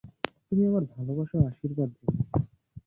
তুমি 0.45 0.63
আমার 0.69 0.83
ভালবাসা 0.93 1.35
ও 1.39 1.47
আশীর্বাদ 1.49 1.89
জেনো। 1.97 2.21